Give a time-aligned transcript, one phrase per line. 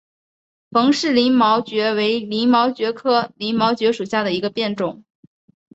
[0.71, 5.03] 冯氏鳞毛蕨为鳞毛蕨科鳞毛蕨属下的一个变种。